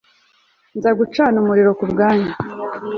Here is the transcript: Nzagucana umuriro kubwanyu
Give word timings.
Nzagucana 0.77 1.35
umuriro 1.43 1.71
kubwanyu 1.79 2.33